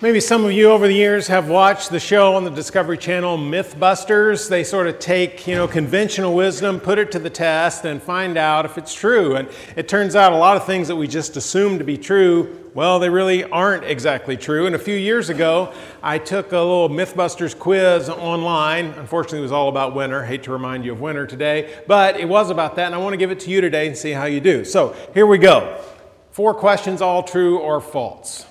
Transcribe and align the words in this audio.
Maybe 0.00 0.20
some 0.20 0.44
of 0.44 0.52
you 0.52 0.70
over 0.70 0.86
the 0.86 0.94
years 0.94 1.26
have 1.26 1.48
watched 1.48 1.90
the 1.90 1.98
show 1.98 2.36
on 2.36 2.44
the 2.44 2.52
Discovery 2.52 2.96
Channel, 2.96 3.36
Mythbusters. 3.36 4.48
They 4.48 4.62
sort 4.62 4.86
of 4.86 5.00
take, 5.00 5.44
you 5.48 5.56
know, 5.56 5.66
conventional 5.66 6.36
wisdom, 6.36 6.78
put 6.78 7.00
it 7.00 7.10
to 7.10 7.18
the 7.18 7.30
test, 7.30 7.84
and 7.84 8.00
find 8.00 8.38
out 8.38 8.64
if 8.64 8.78
it's 8.78 8.94
true. 8.94 9.34
And 9.34 9.48
it 9.74 9.88
turns 9.88 10.14
out 10.14 10.32
a 10.32 10.36
lot 10.36 10.56
of 10.56 10.64
things 10.64 10.86
that 10.86 10.94
we 10.94 11.08
just 11.08 11.36
assume 11.36 11.78
to 11.78 11.84
be 11.84 11.96
true, 11.96 12.70
well, 12.74 13.00
they 13.00 13.10
really 13.10 13.42
aren't 13.42 13.82
exactly 13.82 14.36
true. 14.36 14.66
And 14.66 14.76
a 14.76 14.78
few 14.78 14.94
years 14.94 15.30
ago, 15.30 15.74
I 16.00 16.18
took 16.18 16.52
a 16.52 16.58
little 16.58 16.88
Mythbusters 16.88 17.58
quiz 17.58 18.08
online. 18.08 18.94
Unfortunately, 18.98 19.40
it 19.40 19.42
was 19.42 19.50
all 19.50 19.68
about 19.68 19.96
winter. 19.96 20.24
Hate 20.24 20.44
to 20.44 20.52
remind 20.52 20.84
you 20.84 20.92
of 20.92 21.00
winter 21.00 21.26
today, 21.26 21.76
but 21.88 22.20
it 22.20 22.28
was 22.28 22.50
about 22.50 22.76
that, 22.76 22.86
and 22.86 22.94
I 22.94 22.98
want 22.98 23.14
to 23.14 23.18
give 23.18 23.32
it 23.32 23.40
to 23.40 23.50
you 23.50 23.60
today 23.60 23.88
and 23.88 23.96
see 23.96 24.12
how 24.12 24.26
you 24.26 24.40
do. 24.40 24.64
So 24.64 24.94
here 25.12 25.26
we 25.26 25.38
go. 25.38 25.82
Four 26.30 26.54
questions, 26.54 27.02
all 27.02 27.24
true 27.24 27.58
or 27.58 27.80
false. 27.80 28.46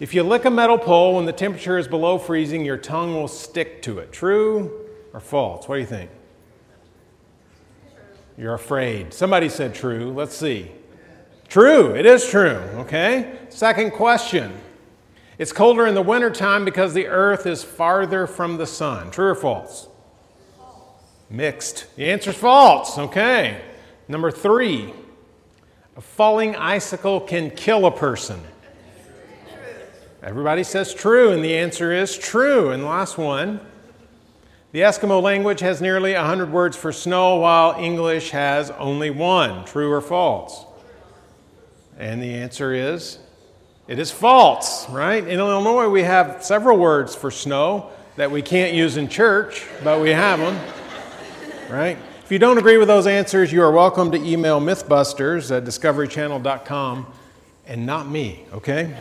If 0.00 0.14
you 0.14 0.22
lick 0.22 0.44
a 0.44 0.50
metal 0.50 0.78
pole 0.78 1.16
when 1.16 1.26
the 1.26 1.32
temperature 1.32 1.76
is 1.76 1.88
below 1.88 2.18
freezing, 2.18 2.64
your 2.64 2.76
tongue 2.76 3.14
will 3.14 3.26
stick 3.26 3.82
to 3.82 3.98
it. 3.98 4.12
True 4.12 4.86
or 5.12 5.18
false? 5.18 5.68
What 5.68 5.76
do 5.76 5.80
you 5.80 5.86
think? 5.86 6.10
You're 8.36 8.54
afraid. 8.54 9.12
Somebody 9.12 9.48
said 9.48 9.74
true. 9.74 10.12
Let's 10.12 10.36
see. 10.36 10.70
True. 11.48 11.96
It 11.96 12.06
is 12.06 12.28
true. 12.28 12.60
Okay. 12.76 13.38
Second 13.48 13.90
question. 13.90 14.52
It's 15.38 15.50
colder 15.52 15.86
in 15.86 15.94
the 15.94 16.02
wintertime 16.02 16.64
because 16.64 16.94
the 16.94 17.08
earth 17.08 17.46
is 17.46 17.64
farther 17.64 18.28
from 18.28 18.56
the 18.56 18.66
sun. 18.66 19.10
True 19.10 19.30
or 19.30 19.34
false? 19.34 19.88
false? 20.56 21.02
Mixed. 21.28 21.86
The 21.96 22.08
answer 22.08 22.30
is 22.30 22.36
false. 22.36 22.98
Okay. 22.98 23.60
Number 24.06 24.30
three. 24.30 24.94
A 25.96 26.00
falling 26.00 26.54
icicle 26.54 27.20
can 27.20 27.50
kill 27.50 27.84
a 27.86 27.90
person. 27.90 28.40
Everybody 30.28 30.62
says 30.62 30.92
true, 30.92 31.32
and 31.32 31.42
the 31.42 31.56
answer 31.56 31.90
is 31.90 32.14
true. 32.14 32.68
And 32.68 32.84
last 32.84 33.16
one 33.16 33.60
the 34.72 34.80
Eskimo 34.80 35.22
language 35.22 35.60
has 35.60 35.80
nearly 35.80 36.12
100 36.12 36.52
words 36.52 36.76
for 36.76 36.92
snow, 36.92 37.36
while 37.36 37.82
English 37.82 38.28
has 38.32 38.70
only 38.72 39.08
one. 39.08 39.64
True 39.64 39.90
or 39.90 40.02
false? 40.02 40.66
And 41.98 42.22
the 42.22 42.34
answer 42.34 42.74
is 42.74 43.20
it 43.86 43.98
is 43.98 44.10
false, 44.10 44.86
right? 44.90 45.26
In 45.26 45.38
Illinois, 45.38 45.88
we 45.88 46.02
have 46.02 46.44
several 46.44 46.76
words 46.76 47.14
for 47.14 47.30
snow 47.30 47.88
that 48.16 48.30
we 48.30 48.42
can't 48.42 48.74
use 48.74 48.98
in 48.98 49.08
church, 49.08 49.64
but 49.82 49.98
we 49.98 50.10
have 50.10 50.40
them, 50.40 50.60
right? 51.70 51.96
If 52.22 52.30
you 52.30 52.38
don't 52.38 52.58
agree 52.58 52.76
with 52.76 52.88
those 52.88 53.06
answers, 53.06 53.50
you 53.50 53.62
are 53.62 53.72
welcome 53.72 54.10
to 54.10 54.18
email 54.18 54.60
Mythbusters 54.60 55.56
at 55.56 55.64
discoverychannel.com 55.64 57.06
and 57.66 57.86
not 57.86 58.06
me, 58.06 58.44
okay? 58.52 58.94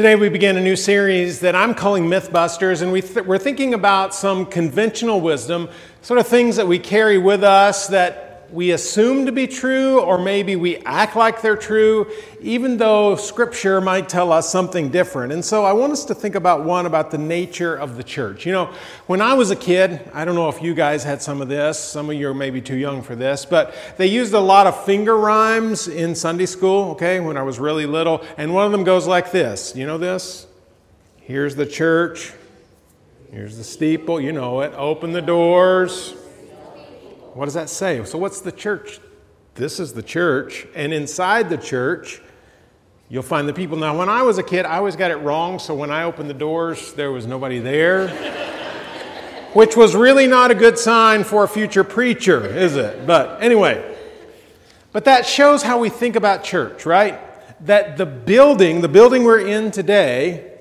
Today, 0.00 0.16
we 0.16 0.30
begin 0.30 0.56
a 0.56 0.62
new 0.62 0.76
series 0.76 1.40
that 1.40 1.54
I'm 1.54 1.74
calling 1.74 2.04
Mythbusters, 2.04 2.80
and 2.80 2.90
we 2.90 3.02
th- 3.02 3.26
we're 3.26 3.36
thinking 3.36 3.74
about 3.74 4.14
some 4.14 4.46
conventional 4.46 5.20
wisdom, 5.20 5.68
sort 6.00 6.18
of 6.18 6.26
things 6.26 6.56
that 6.56 6.66
we 6.66 6.78
carry 6.78 7.18
with 7.18 7.44
us 7.44 7.86
that 7.88 8.29
we 8.52 8.72
assume 8.72 9.26
to 9.26 9.32
be 9.32 9.46
true, 9.46 10.00
or 10.00 10.18
maybe 10.18 10.56
we 10.56 10.78
act 10.78 11.14
like 11.14 11.40
they're 11.40 11.56
true, 11.56 12.10
even 12.40 12.76
though 12.76 13.16
Scripture 13.16 13.80
might 13.80 14.08
tell 14.08 14.32
us 14.32 14.50
something 14.50 14.88
different. 14.88 15.32
And 15.32 15.44
so 15.44 15.64
I 15.64 15.72
want 15.72 15.92
us 15.92 16.04
to 16.06 16.14
think 16.14 16.34
about 16.34 16.64
one 16.64 16.86
about 16.86 17.10
the 17.10 17.18
nature 17.18 17.76
of 17.76 17.96
the 17.96 18.02
church. 18.02 18.46
You 18.46 18.52
know, 18.52 18.74
when 19.06 19.20
I 19.20 19.34
was 19.34 19.50
a 19.50 19.56
kid, 19.56 20.00
I 20.12 20.24
don't 20.24 20.34
know 20.34 20.48
if 20.48 20.62
you 20.62 20.74
guys 20.74 21.04
had 21.04 21.22
some 21.22 21.40
of 21.40 21.48
this, 21.48 21.78
some 21.78 22.10
of 22.10 22.16
you 22.16 22.28
are 22.28 22.34
maybe 22.34 22.60
too 22.60 22.76
young 22.76 23.02
for 23.02 23.14
this, 23.14 23.44
but 23.44 23.74
they 23.96 24.06
used 24.06 24.34
a 24.34 24.40
lot 24.40 24.66
of 24.66 24.84
finger 24.84 25.16
rhymes 25.16 25.86
in 25.86 26.14
Sunday 26.14 26.46
school, 26.46 26.92
okay, 26.92 27.20
when 27.20 27.36
I 27.36 27.42
was 27.42 27.58
really 27.58 27.86
little. 27.86 28.24
And 28.36 28.52
one 28.52 28.66
of 28.66 28.72
them 28.72 28.84
goes 28.84 29.06
like 29.06 29.30
this 29.30 29.74
You 29.76 29.86
know 29.86 29.98
this? 29.98 30.46
Here's 31.20 31.54
the 31.54 31.66
church, 31.66 32.32
here's 33.30 33.56
the 33.56 33.64
steeple, 33.64 34.20
you 34.20 34.32
know 34.32 34.60
it. 34.62 34.72
Open 34.74 35.12
the 35.12 35.22
doors. 35.22 36.14
What 37.34 37.44
does 37.44 37.54
that 37.54 37.68
say? 37.68 38.04
So, 38.04 38.18
what's 38.18 38.40
the 38.40 38.52
church? 38.52 39.00
This 39.54 39.78
is 39.78 39.92
the 39.92 40.02
church. 40.02 40.66
And 40.74 40.92
inside 40.92 41.48
the 41.48 41.56
church, 41.56 42.20
you'll 43.08 43.22
find 43.22 43.48
the 43.48 43.52
people. 43.52 43.76
Now, 43.76 43.96
when 43.96 44.08
I 44.08 44.22
was 44.22 44.38
a 44.38 44.42
kid, 44.42 44.66
I 44.66 44.78
always 44.78 44.96
got 44.96 45.10
it 45.10 45.16
wrong. 45.16 45.58
So, 45.58 45.74
when 45.74 45.90
I 45.90 46.04
opened 46.04 46.28
the 46.28 46.34
doors, 46.34 46.92
there 46.94 47.12
was 47.12 47.26
nobody 47.26 47.58
there, 47.60 48.08
which 49.52 49.76
was 49.76 49.94
really 49.94 50.26
not 50.26 50.50
a 50.50 50.54
good 50.54 50.78
sign 50.78 51.22
for 51.22 51.44
a 51.44 51.48
future 51.48 51.84
preacher, 51.84 52.44
is 52.44 52.76
it? 52.76 53.06
But 53.06 53.42
anyway, 53.42 53.96
but 54.92 55.04
that 55.04 55.24
shows 55.24 55.62
how 55.62 55.78
we 55.78 55.88
think 55.88 56.16
about 56.16 56.42
church, 56.42 56.84
right? 56.84 57.20
That 57.64 57.96
the 57.96 58.06
building, 58.06 58.80
the 58.80 58.88
building 58.88 59.22
we're 59.22 59.46
in 59.46 59.70
today, 59.70 60.58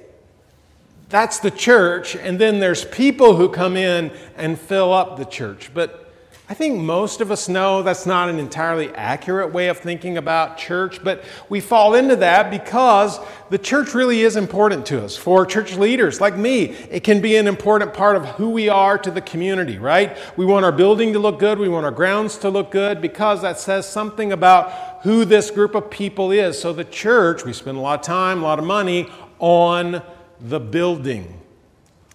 that's 1.10 1.40
the 1.40 1.50
church, 1.50 2.16
and 2.16 2.38
then 2.38 2.60
there's 2.60 2.86
people 2.86 3.36
who 3.36 3.50
come 3.50 3.76
in 3.76 4.12
and 4.38 4.60
fill 4.60 4.94
up 4.94 5.18
the 5.18 5.26
church. 5.26 5.72
But 5.74 6.09
I 6.52 6.56
think 6.56 6.80
most 6.80 7.22
of 7.22 7.30
us 7.30 7.48
know 7.48 7.84
that's 7.84 8.08
not 8.08 8.28
an 8.28 8.40
entirely 8.40 8.90
accurate 8.96 9.54
way 9.54 9.68
of 9.68 9.78
thinking 9.78 10.18
about 10.18 10.58
church, 10.58 11.04
but 11.04 11.24
we 11.48 11.62
fall 11.62 11.94
into 11.94 12.16
that 12.16 12.50
because 12.50 13.20
the 13.52 13.60
church 13.60 13.94
really 13.94 14.22
is 14.22 14.36
important 14.36 14.88
to 14.88 15.04
us. 15.06 15.16
For 15.16 15.46
church 15.46 15.76
leaders 15.76 16.20
like 16.20 16.36
me, 16.36 16.72
it 16.90 17.04
can 17.04 17.22
be 17.22 17.36
an 17.36 17.46
important 17.46 17.94
part 17.94 18.16
of 18.16 18.26
who 18.30 18.50
we 18.50 18.68
are 18.68 18.98
to 18.98 19.12
the 19.12 19.22
community, 19.22 19.78
right? 19.78 20.18
We 20.38 20.46
want 20.48 20.66
our 20.66 20.72
building 20.72 21.14
to 21.14 21.20
look 21.20 21.38
good, 21.38 21.60
we 21.60 21.70
want 21.70 21.86
our 21.86 21.92
grounds 21.92 22.40
to 22.40 22.50
look 22.50 22.72
good 22.72 23.00
because 23.00 23.44
that 23.44 23.60
says 23.60 23.88
something 23.88 24.32
about 24.32 25.04
who 25.04 25.26
this 25.26 25.52
group 25.52 25.76
of 25.76 25.92
people 25.92 26.32
is. 26.32 26.60
So 26.60 26.74
the 26.74 26.84
church, 26.84 27.46
we 27.46 27.54
spend 27.54 27.78
a 27.78 27.82
lot 27.82 28.00
of 28.00 28.06
time, 28.08 28.40
a 28.40 28.46
lot 28.46 28.58
of 28.58 28.66
money 28.66 29.08
on 29.38 30.02
the 30.40 30.60
building. 30.60 31.39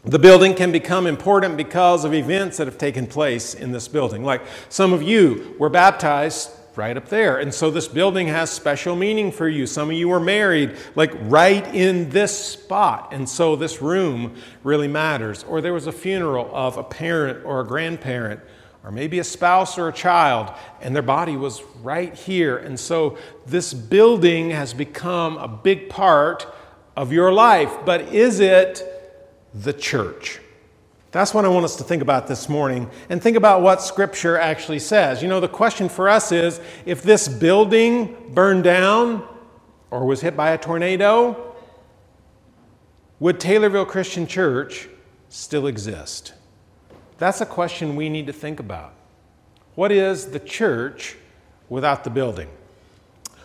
The 0.07 0.19
building 0.19 0.55
can 0.55 0.71
become 0.71 1.07
important 1.07 1.57
because 1.57 2.05
of 2.05 2.13
events 2.13 2.59
that 2.59 2.67
have 2.67 2.77
taken 2.77 3.07
place 3.07 3.55
in 3.55 3.73
this 3.73 3.89
building. 3.89 4.23
Like 4.23 4.43
some 4.69 4.93
of 4.93 5.03
you 5.03 5.57
were 5.59 5.71
baptized 5.71 6.51
right 6.77 6.97
up 6.97 7.09
there. 7.09 7.39
And 7.39 7.55
so 7.55 7.71
this 7.71 7.89
building 7.89 8.29
has 8.29 8.51
special 8.51 8.97
meaning 8.97 9.33
for 9.33 9.49
you. 9.49 9.67
Some 9.67 9.89
of 9.91 9.97
you 9.97 10.09
were 10.09 10.21
married, 10.21 10.77
like 10.95 11.13
right 11.23 11.67
in 11.75 12.11
this 12.11 12.37
spot. 12.37 13.13
And 13.13 13.27
so 13.27 13.57
this 13.57 13.81
room 13.81 14.35
really 14.63 14.89
matters. 14.89 15.43
Or 15.45 15.63
there 15.63 15.73
was 15.73 15.87
a 15.87 15.93
funeral 15.93 16.51
of 16.53 16.77
a 16.77 16.85
parent 16.85 17.45
or 17.47 17.61
a 17.61 17.65
grandparent, 17.65 18.41
or 18.83 18.91
maybe 18.91 19.21
a 19.21 19.25
spouse 19.25 19.79
or 19.79 19.89
a 19.89 19.93
child, 19.93 20.53
and 20.83 20.95
their 20.95 21.03
body 21.03 21.39
was 21.39 21.63
right 21.83 22.15
here. 22.15 22.59
And 22.59 22.79
so 22.79 23.17
this 23.47 23.73
building 23.73 24.51
has 24.51 24.75
become 24.75 25.39
a 25.39 25.49
big 25.49 25.89
part 25.89 26.47
of 26.95 27.11
your 27.11 27.33
life. 27.33 27.73
But 27.87 28.13
is 28.13 28.41
it? 28.41 28.91
The 29.55 29.73
church. 29.73 30.41
That's 31.13 31.33
what 31.33 31.45
I 31.45 31.49
want 31.49 31.65
us 31.65 31.77
to 31.77 31.85
think 31.85 32.03
about 32.03 32.27
this 32.27 32.49
morning 32.49 32.91
and 33.09 33.23
think 33.23 33.37
about 33.37 33.63
what 33.63 33.81
Scripture 33.81 34.37
actually 34.37 34.81
says. 34.81 35.23
You 35.23 35.29
know, 35.29 35.39
the 35.39 35.47
question 35.47 35.89
for 35.89 36.09
us 36.09 36.33
is 36.33 36.61
if 36.87 37.05
this 37.05 37.29
building 37.29 38.33
burned 38.35 38.65
down 38.65 39.25
or 39.93 40.05
was 40.07 40.21
hit 40.21 40.37
by 40.37 40.51
a 40.51 40.59
tornado, 40.59 41.55
would 43.21 43.39
Taylorville 43.39 43.87
Christian 43.87 44.27
Church 44.27 44.89
still 45.29 45.69
exist? 45.69 46.35
That's 47.19 47.41
a 47.41 47.47
question 47.47 47.95
we 47.95 48.09
need 48.09 48.27
to 48.27 48.33
think 48.33 48.59
about. 48.59 48.95
What 49.77 49.93
is 49.93 50.33
the 50.33 50.41
church 50.41 51.15
without 51.69 52.03
the 52.03 52.11
building? 52.11 52.49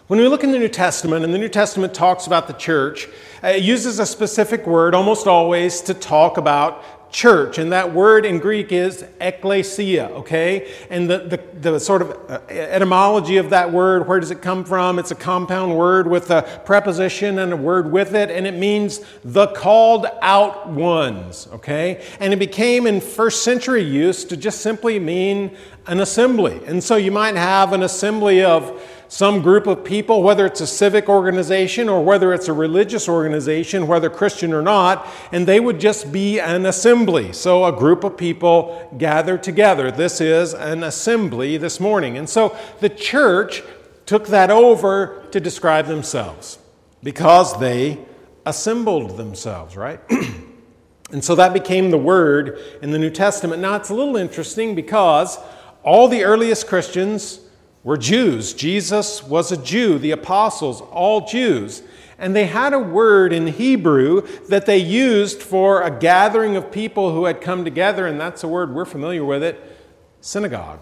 When 0.09 0.19
we 0.19 0.27
look 0.27 0.43
in 0.43 0.51
the 0.51 0.57
New 0.57 0.69
Testament, 0.69 1.23
and 1.23 1.31
the 1.31 1.37
New 1.37 1.49
Testament 1.49 1.93
talks 1.93 2.25
about 2.25 2.47
the 2.47 2.53
church, 2.53 3.07
uh, 3.43 3.49
it 3.49 3.61
uses 3.61 3.99
a 3.99 4.07
specific 4.07 4.65
word 4.65 4.95
almost 4.95 5.27
always 5.27 5.81
to 5.81 5.93
talk 5.93 6.37
about 6.37 7.11
church. 7.11 7.59
And 7.59 7.71
that 7.73 7.93
word 7.93 8.25
in 8.25 8.39
Greek 8.39 8.71
is 8.71 9.03
ekklesia, 9.21 10.09
okay? 10.09 10.73
And 10.89 11.07
the, 11.07 11.19
the, 11.19 11.69
the 11.71 11.79
sort 11.79 12.01
of 12.01 12.09
uh, 12.27 12.39
etymology 12.49 13.37
of 13.37 13.51
that 13.51 13.71
word, 13.71 14.07
where 14.07 14.19
does 14.19 14.31
it 14.31 14.41
come 14.41 14.65
from? 14.65 14.97
It's 14.97 15.11
a 15.11 15.15
compound 15.15 15.77
word 15.77 16.07
with 16.07 16.31
a 16.31 16.41
preposition 16.65 17.37
and 17.37 17.53
a 17.53 17.57
word 17.57 17.91
with 17.91 18.15
it, 18.15 18.31
and 18.31 18.47
it 18.47 18.55
means 18.55 19.01
the 19.23 19.45
called 19.49 20.07
out 20.23 20.69
ones, 20.69 21.47
okay? 21.53 22.03
And 22.19 22.33
it 22.33 22.37
became 22.37 22.87
in 22.87 22.99
first 22.99 23.43
century 23.43 23.83
use 23.83 24.25
to 24.25 24.35
just 24.35 24.61
simply 24.61 24.97
mean 24.97 25.55
an 25.85 25.99
assembly. 25.99 26.61
And 26.65 26.83
so 26.83 26.95
you 26.95 27.11
might 27.11 27.35
have 27.35 27.73
an 27.73 27.83
assembly 27.83 28.43
of 28.43 28.81
some 29.09 29.41
group 29.41 29.65
of 29.65 29.83
people, 29.83 30.21
whether 30.21 30.45
it's 30.45 30.61
a 30.61 30.67
civic 30.67 31.09
organization 31.09 31.89
or 31.89 32.05
whether 32.05 32.31
it's 32.31 32.47
a 32.47 32.53
religious 32.53 33.09
organization, 33.09 33.87
whether 33.87 34.07
Christian 34.07 34.53
or 34.53 34.61
not, 34.61 35.05
and 35.31 35.47
they 35.47 35.59
would 35.59 35.79
just 35.79 36.11
be 36.11 36.39
an 36.39 36.67
assembly. 36.67 37.33
So 37.33 37.65
a 37.65 37.71
group 37.71 38.03
of 38.03 38.15
people 38.15 38.87
gathered 38.99 39.41
together. 39.41 39.89
This 39.89 40.21
is 40.21 40.53
an 40.53 40.83
assembly 40.83 41.57
this 41.57 41.79
morning. 41.79 42.19
And 42.19 42.29
so 42.29 42.55
the 42.81 42.89
church 42.89 43.63
took 44.05 44.27
that 44.27 44.51
over 44.51 45.25
to 45.31 45.39
describe 45.39 45.87
themselves 45.87 46.59
because 47.01 47.59
they 47.59 47.97
assembled 48.45 49.17
themselves, 49.17 49.75
right? 49.75 49.99
and 51.11 51.23
so 51.23 51.33
that 51.33 51.51
became 51.51 51.89
the 51.89 51.97
word 51.97 52.59
in 52.83 52.91
the 52.91 52.99
New 52.99 53.09
Testament. 53.09 53.59
Now 53.59 53.75
it's 53.75 53.89
a 53.89 53.95
little 53.95 54.17
interesting 54.17 54.75
because 54.75 55.39
all 55.81 56.07
the 56.07 56.23
earliest 56.23 56.67
Christians 56.67 57.39
were 57.83 57.97
Jews. 57.97 58.53
Jesus 58.53 59.23
was 59.23 59.51
a 59.51 59.57
Jew, 59.57 59.97
the 59.97 60.11
apostles, 60.11 60.81
all 60.81 61.27
Jews. 61.27 61.81
And 62.17 62.35
they 62.35 62.45
had 62.45 62.73
a 62.73 62.79
word 62.79 63.31
in 63.31 63.47
Hebrew 63.47 64.27
that 64.49 64.65
they 64.65 64.77
used 64.77 65.41
for 65.41 65.81
a 65.81 65.89
gathering 65.89 66.57
of 66.57 66.71
people 66.71 67.13
who 67.13 67.25
had 67.25 67.39
come 67.39 67.63
together, 67.63 68.07
and 68.07 68.19
that's 68.19 68.43
a 68.43 68.47
word 68.47 68.75
we're 68.75 68.85
familiar 68.85 69.23
with 69.23 69.41
it 69.41 69.63
synagogue. 70.21 70.79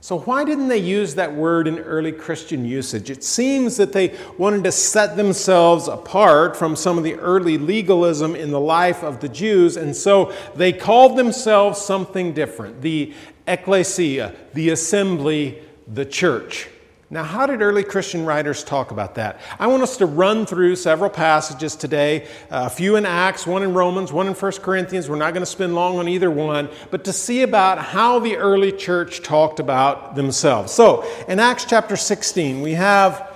So, 0.00 0.20
why 0.20 0.44
didn't 0.44 0.68
they 0.68 0.78
use 0.78 1.16
that 1.16 1.34
word 1.34 1.66
in 1.66 1.80
early 1.80 2.12
Christian 2.12 2.64
usage? 2.64 3.10
It 3.10 3.24
seems 3.24 3.76
that 3.78 3.92
they 3.92 4.16
wanted 4.38 4.62
to 4.62 4.70
set 4.70 5.16
themselves 5.16 5.88
apart 5.88 6.56
from 6.56 6.76
some 6.76 6.96
of 6.96 7.02
the 7.02 7.14
early 7.14 7.58
legalism 7.58 8.36
in 8.36 8.52
the 8.52 8.60
life 8.60 9.02
of 9.02 9.18
the 9.18 9.28
Jews, 9.28 9.76
and 9.76 9.96
so 9.96 10.32
they 10.54 10.72
called 10.72 11.18
themselves 11.18 11.80
something 11.80 12.32
different 12.32 12.82
the 12.82 13.12
ecclesia, 13.48 14.32
the 14.54 14.70
assembly, 14.70 15.60
the 15.86 16.04
church. 16.04 16.68
Now, 17.08 17.22
how 17.22 17.46
did 17.46 17.62
early 17.62 17.84
Christian 17.84 18.26
writers 18.26 18.64
talk 18.64 18.90
about 18.90 19.14
that? 19.14 19.40
I 19.60 19.68
want 19.68 19.84
us 19.84 19.96
to 19.98 20.06
run 20.06 20.44
through 20.44 20.74
several 20.74 21.08
passages 21.08 21.76
today, 21.76 22.24
uh, 22.50 22.64
a 22.66 22.70
few 22.70 22.96
in 22.96 23.06
Acts, 23.06 23.46
one 23.46 23.62
in 23.62 23.74
Romans, 23.74 24.12
one 24.12 24.26
in 24.26 24.34
1 24.34 24.52
Corinthians. 24.54 25.08
We're 25.08 25.14
not 25.14 25.32
going 25.32 25.42
to 25.42 25.50
spend 25.50 25.76
long 25.76 25.98
on 25.98 26.08
either 26.08 26.32
one, 26.32 26.68
but 26.90 27.04
to 27.04 27.12
see 27.12 27.42
about 27.42 27.78
how 27.78 28.18
the 28.18 28.36
early 28.36 28.72
church 28.72 29.22
talked 29.22 29.60
about 29.60 30.16
themselves. 30.16 30.72
So, 30.72 31.08
in 31.28 31.38
Acts 31.38 31.64
chapter 31.64 31.94
16, 31.94 32.60
we 32.60 32.72
have 32.72 33.32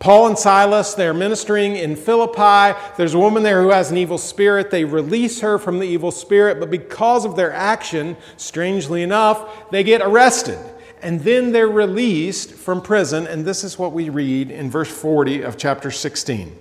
Paul 0.00 0.26
and 0.26 0.38
Silas, 0.38 0.92
they're 0.92 1.14
ministering 1.14 1.76
in 1.76 1.96
Philippi. 1.96 2.78
There's 2.98 3.14
a 3.14 3.18
woman 3.18 3.42
there 3.42 3.62
who 3.62 3.70
has 3.70 3.90
an 3.90 3.96
evil 3.96 4.18
spirit. 4.18 4.70
They 4.70 4.84
release 4.84 5.40
her 5.40 5.56
from 5.56 5.78
the 5.78 5.86
evil 5.86 6.10
spirit, 6.10 6.60
but 6.60 6.70
because 6.70 7.24
of 7.24 7.36
their 7.36 7.54
action, 7.54 8.18
strangely 8.36 9.02
enough, 9.02 9.70
they 9.70 9.82
get 9.82 10.02
arrested 10.02 10.58
and 11.04 11.20
then 11.20 11.52
they're 11.52 11.68
released 11.68 12.52
from 12.52 12.80
prison. 12.80 13.26
And 13.26 13.44
this 13.44 13.62
is 13.62 13.78
what 13.78 13.92
we 13.92 14.08
read 14.08 14.50
in 14.50 14.70
verse 14.70 14.90
40 14.90 15.42
of 15.42 15.58
chapter 15.58 15.90
16. 15.90 16.58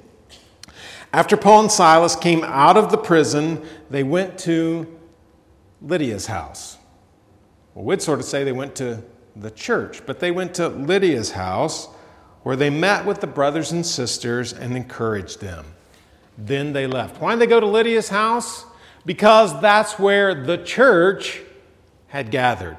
After 1.14 1.38
Paul 1.38 1.62
and 1.62 1.72
Silas 1.72 2.16
came 2.16 2.44
out 2.44 2.76
of 2.76 2.92
the 2.92 2.98
prison, 2.98 3.66
they 3.90 4.04
went 4.04 4.38
to 4.40 5.00
Lydia's 5.82 6.26
house. 6.26 6.78
Well, 7.74 7.86
we'd 7.86 8.02
sort 8.02 8.20
of 8.20 8.26
say 8.26 8.44
they 8.44 8.52
went 8.52 8.76
to 8.76 9.02
the 9.36 9.50
church, 9.50 10.06
but 10.06 10.20
they 10.20 10.32
went 10.32 10.54
to 10.56 10.68
Lydia's 10.68 11.32
house 11.32 11.88
where 12.44 12.58
they 12.58 12.70
met 12.70 13.06
with 13.06 13.22
the 13.22 13.28
brothers 13.28 13.72
and 13.72 13.86
sisters 13.86 14.52
and 14.52 14.76
encouraged 14.76 15.40
them. 15.40 15.66
Then 16.38 16.74
they 16.74 16.86
left. 16.86 17.22
Why 17.22 17.32
did 17.32 17.40
they 17.40 17.48
go 17.48 17.62
to 17.62 17.66
Lydia's 17.66 18.10
house? 18.10 18.66
Because 19.06 19.60
that's 19.62 19.98
where 19.98 20.44
the 20.44 20.58
church 20.58 21.42
had 22.08 22.30
gathered. 22.30 22.78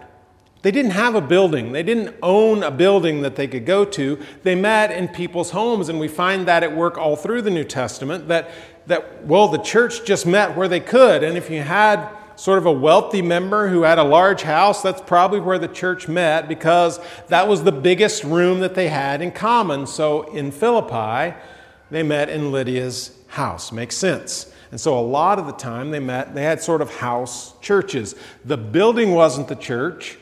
They 0.65 0.71
didn't 0.71 0.93
have 0.93 1.15
a 1.15 1.21
building. 1.21 1.73
They 1.73 1.83
didn't 1.83 2.17
own 2.23 2.63
a 2.63 2.71
building 2.71 3.21
that 3.21 3.37
they 3.37 3.47
could 3.47 3.67
go 3.67 3.85
to. 3.85 4.19
They 4.45 4.55
met 4.55 4.91
in 4.93 5.09
people's 5.09 5.51
homes, 5.51 5.91
and 5.91 6.01
we 6.01 6.09
find 6.09 6.49
that 6.49 6.63
at 6.63 6.75
work 6.75 6.97
all 6.97 7.17
through 7.17 7.43
the 7.43 7.51
New 7.51 7.65
Testament 7.65 8.29
that, 8.29 8.49
that 8.87 9.27
well, 9.27 9.49
the 9.49 9.59
church 9.59 10.07
just 10.07 10.25
met 10.25 10.57
where 10.57 10.67
they 10.67 10.81
could. 10.81 11.23
And 11.23 11.37
if 11.37 11.51
you 11.51 11.61
had 11.61 12.09
sort 12.37 12.57
of 12.57 12.65
a 12.65 12.73
wealthy 12.73 13.21
member 13.21 13.69
who 13.69 13.83
had 13.83 13.99
a 13.99 14.05
large 14.05 14.41
house, 14.41 14.81
that's 14.81 15.03
probably 15.03 15.39
where 15.39 15.59
the 15.59 15.69
church 15.69 16.09
met 16.09 16.49
because 16.49 16.99
that 17.29 17.47
was 17.47 17.63
the 17.63 17.71
biggest 17.71 18.25
room 18.25 18.61
that 18.61 18.75
they 18.75 18.89
had 18.89 19.21
in 19.21 19.33
common. 19.33 19.87
So 19.87 20.35
in 20.35 20.51
Philippi, 20.51 21.37
they 21.91 22.03
met 22.03 22.31
in 22.31 22.53
Lydia's 22.53 23.15
house. 23.27 23.71
Makes 23.71 23.99
sense. 23.99 24.51
And 24.71 24.81
so 24.81 24.99
a 24.99 25.05
lot 25.05 25.39
of 25.39 25.45
the 25.45 25.53
time 25.53 25.91
they 25.91 26.01
met, 26.01 26.35
they 26.35 26.45
had 26.45 26.63
sort 26.63 26.81
of 26.81 26.89
house 26.89 27.53
churches. 27.61 28.15
The 28.47 28.57
building 28.57 29.13
wasn't 29.13 29.49
the 29.49 29.57
church, 29.57 30.17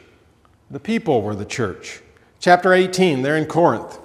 the 0.73 0.81
people 0.81 1.21
were 1.21 1.35
the 1.35 1.45
church. 1.45 2.01
Chapter 2.41 2.73
18, 2.73 3.21
they're 3.21 3.37
in 3.37 3.45
Corinth. 3.45 3.99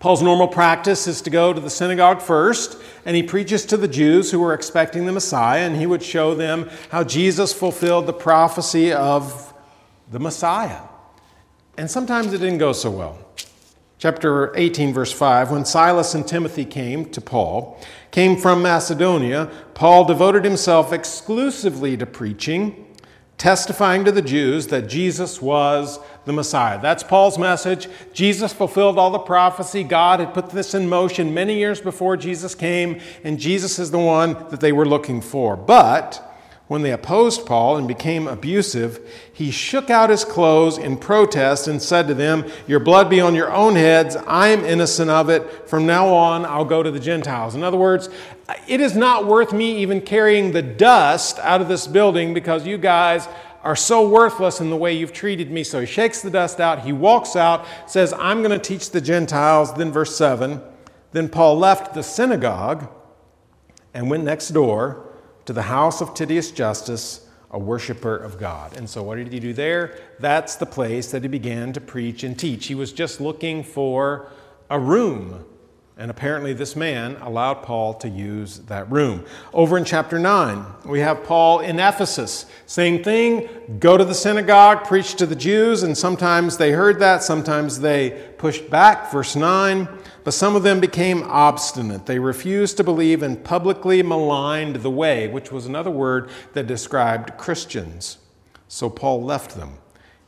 Paul's 0.00 0.20
normal 0.20 0.46
practice 0.46 1.06
is 1.06 1.22
to 1.22 1.30
go 1.30 1.54
to 1.54 1.60
the 1.60 1.70
synagogue 1.70 2.20
first, 2.20 2.76
and 3.06 3.16
he 3.16 3.22
preaches 3.22 3.64
to 3.66 3.78
the 3.78 3.88
Jews 3.88 4.30
who 4.30 4.38
were 4.38 4.52
expecting 4.52 5.06
the 5.06 5.12
Messiah, 5.12 5.62
and 5.62 5.76
he 5.76 5.86
would 5.86 6.02
show 6.02 6.34
them 6.34 6.68
how 6.90 7.04
Jesus 7.04 7.54
fulfilled 7.54 8.06
the 8.06 8.12
prophecy 8.12 8.92
of 8.92 9.54
the 10.10 10.20
Messiah. 10.20 10.82
And 11.78 11.90
sometimes 11.90 12.34
it 12.34 12.38
didn't 12.38 12.58
go 12.58 12.74
so 12.74 12.90
well. 12.90 13.18
Chapter 13.98 14.54
18, 14.54 14.92
verse 14.92 15.12
5 15.12 15.52
When 15.52 15.64
Silas 15.64 16.14
and 16.14 16.28
Timothy 16.28 16.66
came 16.66 17.06
to 17.10 17.20
Paul, 17.22 17.80
came 18.10 18.36
from 18.36 18.60
Macedonia, 18.60 19.50
Paul 19.72 20.04
devoted 20.04 20.44
himself 20.44 20.92
exclusively 20.92 21.96
to 21.96 22.04
preaching 22.04 22.91
testifying 23.42 24.04
to 24.04 24.12
the 24.12 24.22
Jews 24.22 24.68
that 24.68 24.88
Jesus 24.88 25.42
was 25.42 25.98
the 26.26 26.32
Messiah. 26.32 26.80
That's 26.80 27.02
Paul's 27.02 27.38
message. 27.38 27.88
Jesus 28.12 28.52
fulfilled 28.52 29.00
all 29.00 29.10
the 29.10 29.18
prophecy. 29.18 29.82
God 29.82 30.20
had 30.20 30.32
put 30.32 30.50
this 30.50 30.74
in 30.74 30.88
motion 30.88 31.34
many 31.34 31.58
years 31.58 31.80
before 31.80 32.16
Jesus 32.16 32.54
came, 32.54 33.00
and 33.24 33.40
Jesus 33.40 33.80
is 33.80 33.90
the 33.90 33.98
one 33.98 34.34
that 34.50 34.60
they 34.60 34.70
were 34.70 34.86
looking 34.86 35.20
for. 35.20 35.56
But 35.56 36.31
when 36.68 36.82
they 36.82 36.92
opposed 36.92 37.44
Paul 37.44 37.76
and 37.76 37.86
became 37.86 38.26
abusive, 38.26 39.00
he 39.32 39.50
shook 39.50 39.90
out 39.90 40.10
his 40.10 40.24
clothes 40.24 40.78
in 40.78 40.96
protest 40.96 41.68
and 41.68 41.82
said 41.82 42.06
to 42.08 42.14
them, 42.14 42.50
Your 42.66 42.80
blood 42.80 43.10
be 43.10 43.20
on 43.20 43.34
your 43.34 43.52
own 43.52 43.74
heads. 43.74 44.16
I 44.16 44.48
am 44.48 44.64
innocent 44.64 45.10
of 45.10 45.28
it. 45.28 45.68
From 45.68 45.86
now 45.86 46.08
on, 46.08 46.46
I'll 46.46 46.64
go 46.64 46.82
to 46.82 46.90
the 46.90 47.00
Gentiles. 47.00 47.54
In 47.54 47.62
other 47.62 47.76
words, 47.76 48.08
it 48.66 48.80
is 48.80 48.96
not 48.96 49.26
worth 49.26 49.52
me 49.52 49.78
even 49.78 50.00
carrying 50.00 50.52
the 50.52 50.62
dust 50.62 51.38
out 51.40 51.60
of 51.60 51.68
this 51.68 51.86
building 51.86 52.32
because 52.32 52.66
you 52.66 52.78
guys 52.78 53.28
are 53.62 53.76
so 53.76 54.08
worthless 54.08 54.60
in 54.60 54.70
the 54.70 54.76
way 54.76 54.92
you've 54.92 55.12
treated 55.12 55.50
me. 55.50 55.64
So 55.64 55.80
he 55.80 55.86
shakes 55.86 56.22
the 56.22 56.30
dust 56.30 56.60
out. 56.60 56.80
He 56.80 56.92
walks 56.92 57.36
out, 57.36 57.66
says, 57.86 58.12
I'm 58.14 58.42
going 58.42 58.58
to 58.58 58.58
teach 58.58 58.90
the 58.90 59.00
Gentiles. 59.00 59.74
Then, 59.74 59.92
verse 59.92 60.16
7 60.16 60.62
Then 61.10 61.28
Paul 61.28 61.58
left 61.58 61.92
the 61.94 62.02
synagogue 62.02 62.88
and 63.92 64.08
went 64.08 64.24
next 64.24 64.48
door 64.48 65.11
to 65.46 65.52
the 65.52 65.62
house 65.62 66.00
of 66.00 66.14
Titius 66.14 66.50
Justus, 66.50 67.28
a 67.50 67.58
worshiper 67.58 68.16
of 68.16 68.38
God. 68.38 68.76
And 68.76 68.88
so, 68.88 69.02
what 69.02 69.16
did 69.16 69.32
he 69.32 69.40
do 69.40 69.52
there? 69.52 69.98
That's 70.18 70.56
the 70.56 70.66
place 70.66 71.10
that 71.10 71.22
he 71.22 71.28
began 71.28 71.72
to 71.74 71.80
preach 71.80 72.24
and 72.24 72.38
teach. 72.38 72.66
He 72.66 72.74
was 72.74 72.92
just 72.92 73.20
looking 73.20 73.62
for 73.62 74.28
a 74.70 74.78
room. 74.78 75.44
And 75.98 76.10
apparently, 76.10 76.54
this 76.54 76.74
man 76.74 77.16
allowed 77.20 77.62
Paul 77.62 77.94
to 77.94 78.08
use 78.08 78.60
that 78.60 78.90
room. 78.90 79.26
Over 79.52 79.76
in 79.76 79.84
chapter 79.84 80.18
9, 80.18 80.64
we 80.86 81.00
have 81.00 81.22
Paul 81.24 81.60
in 81.60 81.78
Ephesus. 81.78 82.46
Same 82.64 83.04
thing 83.04 83.48
go 83.78 83.98
to 83.98 84.04
the 84.04 84.14
synagogue, 84.14 84.84
preach 84.84 85.16
to 85.16 85.26
the 85.26 85.36
Jews, 85.36 85.82
and 85.82 85.96
sometimes 85.96 86.56
they 86.56 86.72
heard 86.72 86.98
that, 87.00 87.22
sometimes 87.22 87.80
they 87.80 88.32
pushed 88.38 88.70
back. 88.70 89.12
Verse 89.12 89.36
9 89.36 89.86
but 90.24 90.34
some 90.34 90.56
of 90.56 90.62
them 90.62 90.80
became 90.80 91.22
obstinate. 91.24 92.06
They 92.06 92.18
refused 92.18 92.76
to 92.76 92.84
believe 92.84 93.22
and 93.22 93.42
publicly 93.42 94.02
maligned 94.02 94.76
the 94.76 94.90
way, 94.90 95.28
which 95.28 95.50
was 95.50 95.66
another 95.66 95.90
word 95.90 96.30
that 96.52 96.66
described 96.66 97.36
Christians. 97.36 98.18
So 98.68 98.88
Paul 98.88 99.22
left 99.22 99.56
them. 99.56 99.78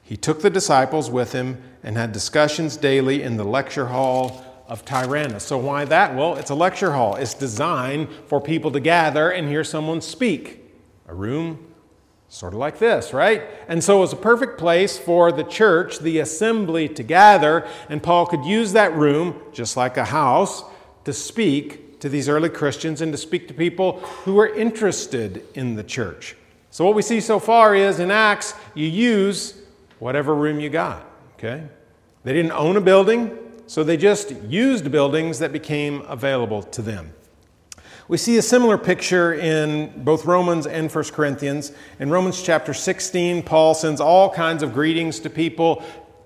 He 0.03 0.17
took 0.17 0.43
the 0.43 0.51
disciples 0.51 1.11
with 1.11 1.33
him 1.33 1.63
and 1.83 1.97
had 1.97 2.13
discussions 2.13 2.77
daily 2.77 3.23
in 3.23 3.37
the 3.37 3.45
lecture 3.45 3.87
hall 3.87 4.45
of 4.69 4.85
Tyrannus. 4.85 5.45
So, 5.45 5.59
why 5.59 5.85
that? 5.87 6.15
Well, 6.15 6.37
it's 6.37 6.51
a 6.51 6.55
lecture 6.55 6.93
hall. 6.93 7.17
It's 7.17 7.35
designed 7.35 8.09
for 8.27 8.41
people 8.41 8.71
to 8.73 8.81
gather 8.81 9.31
and 9.31 9.49
hear 9.49 9.65
someone 9.65 10.01
speak. 10.01 10.61
A 11.07 11.15
room 11.15 11.74
Sort 12.29 12.53
of 12.53 12.59
like 12.59 12.79
this, 12.79 13.13
right? 13.13 13.43
And 13.69 13.83
so 13.83 13.99
it 13.99 14.01
was 14.01 14.13
a 14.13 14.17
perfect 14.17 14.59
place 14.59 14.99
for 14.99 15.31
the 15.31 15.45
church, 15.45 16.01
the 16.01 16.19
assembly, 16.19 16.89
to 16.89 17.03
gather, 17.03 17.67
and 17.89 18.03
Paul 18.03 18.27
could 18.27 18.45
use 18.45 18.73
that 18.73 18.93
room, 18.95 19.41
just 19.53 19.77
like 19.77 19.97
a 19.97 20.05
house, 20.05 20.65
to 21.05 21.13
speak 21.13 22.01
to 22.01 22.09
these 22.09 22.29
early 22.29 22.49
Christians 22.49 23.01
and 23.01 23.13
to 23.13 23.19
speak 23.19 23.49
to 23.49 23.55
people 23.55 24.01
who 24.25 24.35
were 24.35 24.49
interested 24.49 25.45
in 25.55 25.75
the 25.75 25.85
church. 25.85 26.37
So, 26.71 26.85
what 26.85 26.95
we 26.95 27.03
see 27.03 27.21
so 27.21 27.39
far 27.39 27.75
is 27.75 28.01
in 28.01 28.11
Acts, 28.11 28.55
you 28.75 28.87
use 28.87 29.63
whatever 30.01 30.35
room 30.35 30.59
you 30.59 30.71
got, 30.71 31.07
okay? 31.35 31.69
They 32.25 32.33
didn't 32.33 32.53
own 32.53 32.77
a 32.77 32.81
building, 32.81 33.39
so 33.67 33.85
they 33.85 33.97
just 33.97 34.33
used 34.49 34.91
buildings 34.91 35.39
that 35.39 35.53
became 35.53 36.03
available 36.03 36.63
to 36.63 36.83
them. 36.83 37.15
We 38.07 38.19
see 38.19 38.37
a 38.37 38.43
similar 38.43 38.77
picture 38.77 39.33
in 39.33 40.05
both 40.05 40.27
Romans 40.27 40.67
and 40.67 40.93
1 40.93 41.05
Corinthians. 41.05 41.73
In 41.99 42.11
Romans 42.11 42.43
chapter 42.43 42.75
16, 42.75 43.43
Paul 43.45 43.75
sends 43.75 43.99
all 43.99 44.29
kinds 44.29 44.63
of 44.63 44.75
greetings 44.75 45.21
to 45.21 45.31
people 45.31 45.83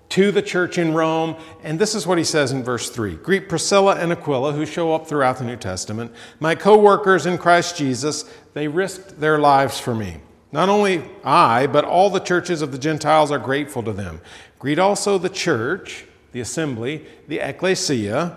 to 0.08 0.32
the 0.32 0.42
church 0.42 0.76
in 0.76 0.92
Rome. 0.92 1.36
And 1.62 1.78
this 1.78 1.94
is 1.94 2.04
what 2.04 2.18
he 2.18 2.24
says 2.24 2.50
in 2.50 2.64
verse 2.64 2.90
3 2.90 3.16
Greet 3.16 3.48
Priscilla 3.48 3.94
and 3.94 4.10
Aquila, 4.10 4.54
who 4.54 4.66
show 4.66 4.92
up 4.92 5.06
throughout 5.06 5.38
the 5.38 5.44
New 5.44 5.56
Testament, 5.56 6.12
my 6.40 6.56
co 6.56 6.76
workers 6.76 7.26
in 7.26 7.38
Christ 7.38 7.76
Jesus. 7.76 8.24
They 8.54 8.66
risked 8.66 9.20
their 9.20 9.38
lives 9.38 9.78
for 9.78 9.94
me. 9.94 10.16
Not 10.50 10.68
only 10.68 11.04
I, 11.22 11.68
but 11.68 11.84
all 11.84 12.10
the 12.10 12.18
churches 12.18 12.60
of 12.60 12.72
the 12.72 12.78
Gentiles 12.78 13.30
are 13.30 13.38
grateful 13.38 13.84
to 13.84 13.92
them. 13.92 14.20
Greet 14.58 14.80
also 14.80 15.16
the 15.16 15.28
church, 15.28 16.06
the 16.32 16.40
assembly, 16.40 17.06
the 17.28 17.38
ecclesia 17.38 18.36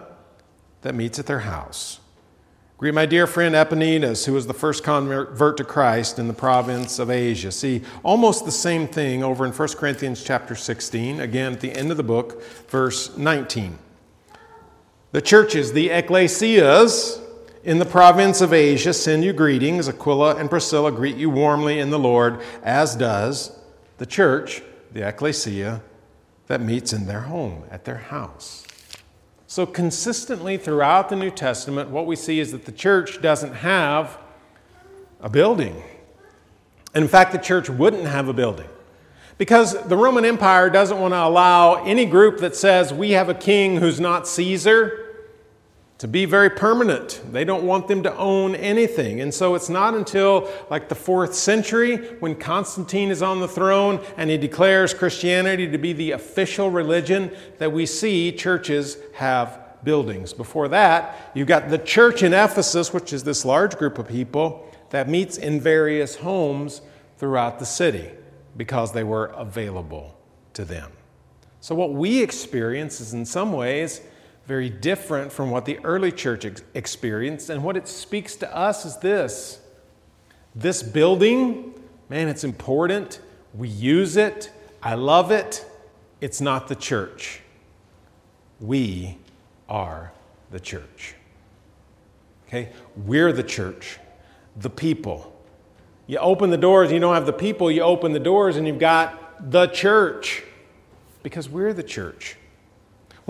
that 0.82 0.94
meets 0.94 1.18
at 1.18 1.26
their 1.26 1.40
house. 1.40 2.01
Greet 2.82 2.96
my 2.96 3.06
dear 3.06 3.28
friend 3.28 3.54
Epaenetus, 3.54 4.26
who 4.26 4.34
was 4.34 4.48
the 4.48 4.56
first 4.56 4.84
convert 4.84 5.56
to 5.58 5.64
Christ 5.64 6.18
in 6.18 6.28
the 6.28 6.34
province 6.34 6.98
of 6.98 7.12
Asia. 7.12 7.52
See, 7.52 7.84
almost 8.02 8.44
the 8.44 8.52
same 8.52 8.88
thing 8.88 9.24
over 9.24 9.46
in 9.46 9.52
1 9.52 9.68
Corinthians 9.76 10.24
chapter 10.24 10.56
16, 10.56 11.20
again 11.20 11.54
at 11.54 11.60
the 11.60 11.72
end 11.74 11.92
of 11.92 11.98
the 11.98 12.04
book, 12.04 12.42
verse 12.70 13.16
19. 13.16 13.78
The 15.12 15.22
churches, 15.22 15.74
the 15.74 15.90
ecclesias, 15.90 17.22
in 17.64 17.78
the 17.78 17.86
province 17.86 18.42
of 18.42 18.52
Asia 18.52 18.94
send 18.94 19.24
you 19.24 19.32
greetings. 19.32 19.88
Aquila 19.88 20.38
and 20.38 20.50
Priscilla 20.50 20.92
greet 20.92 21.18
you 21.18 21.30
warmly 21.30 21.78
in 21.78 21.92
the 21.92 22.00
Lord, 22.00 22.42
as 22.64 22.96
does 22.96 23.56
the 24.00 24.08
church, 24.08 24.64
the 24.92 25.08
ecclesia, 25.08 25.84
that 26.48 26.62
meets 26.62 26.94
in 26.94 27.06
their 27.06 27.22
home, 27.22 27.64
at 27.70 27.86
their 27.86 27.98
house. 27.98 28.66
So, 29.52 29.66
consistently 29.66 30.56
throughout 30.56 31.10
the 31.10 31.18
New 31.18 31.30
Testament, 31.30 31.90
what 31.90 32.06
we 32.06 32.16
see 32.16 32.40
is 32.40 32.54
that 32.54 32.64
the 32.64 32.72
church 32.72 33.22
doesn't 33.22 33.52
have 33.56 34.18
a 35.20 35.28
building. 35.28 35.84
And 36.96 37.04
in 37.04 37.10
fact, 37.10 37.34
the 37.34 37.38
church 37.38 37.70
wouldn't 37.70 38.06
have 38.06 38.30
a 38.30 38.34
building. 38.34 38.70
Because 39.38 39.74
the 39.90 39.98
Roman 39.98 40.24
Empire 40.24 40.70
doesn't 40.70 40.98
want 40.98 41.14
to 41.14 41.22
allow 41.22 41.84
any 41.84 42.06
group 42.06 42.40
that 42.40 42.56
says 42.56 42.94
we 42.94 43.12
have 43.12 43.28
a 43.28 43.34
king 43.34 43.76
who's 43.76 44.00
not 44.00 44.26
Caesar 44.26 45.01
to 46.02 46.08
be 46.08 46.26
very 46.26 46.50
permanent. 46.50 47.22
They 47.32 47.46
don't 47.46 47.64
want 47.64 47.88
them 47.88 48.02
to 48.02 48.18
own 48.18 48.56
anything. 48.56 49.22
And 49.22 49.32
so 49.32 49.54
it's 49.54 49.70
not 49.70 49.94
until 49.94 50.52
like 50.72 50.90
the 50.90 50.96
fourth 50.96 51.36
century 51.36 51.98
when 52.20 52.34
Constantine 52.34 53.12
is 53.12 53.22
on 53.22 53.40
the 53.40 53.48
throne 53.48 54.04
and 54.18 54.28
he 54.28 54.36
declares 54.36 54.96
Christianity 54.96 55.70
to 55.70 55.78
be 55.78 55.94
the 55.94 56.14
official 56.14 56.72
religion 56.72 57.30
that 57.60 57.72
we 57.72 57.86
see 57.86 58.32
churches 58.32 58.98
have 59.14 59.60
buildings. 59.84 60.34
Before 60.34 60.68
that, 60.70 61.30
you've 61.36 61.48
got 61.48 61.70
the 61.70 61.78
church 61.78 62.24
in 62.24 62.34
Ephesus, 62.34 62.92
which 62.92 63.14
is 63.14 63.24
this 63.24 63.46
large 63.46 63.78
group 63.78 64.00
of 64.00 64.08
people 64.08 64.74
that 64.90 65.08
meets 65.08 65.38
in 65.38 65.62
various 65.62 66.16
homes 66.16 66.82
throughout 67.18 67.60
the 67.60 67.66
city 67.68 68.10
because 68.58 68.92
they 68.92 69.04
were 69.04 69.28
available 69.36 70.18
to 70.54 70.66
them. 70.66 70.92
So, 71.60 71.76
what 71.76 71.94
we 71.94 72.24
experience 72.24 73.00
is 73.00 73.14
in 73.14 73.24
some 73.24 73.54
ways 73.54 74.02
very 74.52 74.70
different 74.70 75.32
from 75.32 75.50
what 75.50 75.64
the 75.64 75.80
early 75.86 76.12
church 76.12 76.44
ex- 76.44 76.62
experienced. 76.74 77.50
And 77.50 77.64
what 77.64 77.78
it 77.78 77.88
speaks 77.88 78.36
to 78.36 78.54
us 78.54 78.84
is 78.84 78.98
this 78.98 79.62
this 80.54 80.84
building, 80.84 81.74
man, 82.10 82.28
it's 82.28 82.44
important. 82.44 83.22
We 83.54 83.70
use 83.70 84.18
it. 84.18 84.52
I 84.84 84.96
love 84.96 85.32
it. 85.32 85.66
It's 86.20 86.42
not 86.42 86.68
the 86.68 86.76
church. 86.76 87.40
We 88.60 89.18
are 89.70 90.12
the 90.52 90.60
church. 90.60 91.16
Okay? 92.46 92.74
We're 92.98 93.32
the 93.32 93.44
church, 93.44 94.00
the 94.58 94.70
people. 94.70 95.34
You 96.08 96.18
open 96.18 96.50
the 96.50 96.58
doors, 96.58 96.92
you 96.92 97.00
don't 97.00 97.16
have 97.16 97.26
the 97.26 97.32
people, 97.48 97.72
you 97.72 97.84
open 97.84 98.12
the 98.12 98.20
doors, 98.20 98.58
and 98.58 98.68
you've 98.68 98.80
got 98.80 99.50
the 99.50 99.68
church 99.68 100.44
because 101.24 101.48
we're 101.48 101.72
the 101.72 101.84
church. 101.84 102.36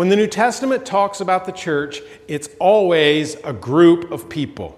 When 0.02 0.10
the 0.10 0.16
New 0.16 0.26
Testament 0.26 0.84
talks 0.84 1.22
about 1.22 1.46
the 1.46 1.52
church, 1.52 2.02
it's 2.28 2.50
always 2.60 3.36
a 3.44 3.54
group 3.54 4.10
of 4.10 4.30
people. 4.30 4.76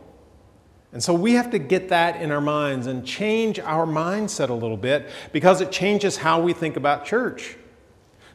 And 0.92 1.02
so 1.02 1.14
we 1.14 1.36
have 1.36 1.52
to 1.52 1.60
get 1.60 1.88
that 1.88 2.22
in 2.22 2.30
our 2.30 2.42
minds 2.42 2.88
and 2.88 3.08
change 3.08 3.58
our 3.58 3.86
mindset 3.86 4.50
a 4.50 4.54
little 4.54 4.76
bit 4.76 5.10
because 5.32 5.62
it 5.62 5.72
changes 5.72 6.18
how 6.18 6.42
we 6.42 6.52
think 6.52 6.76
about 6.76 7.06
church. 7.06 7.56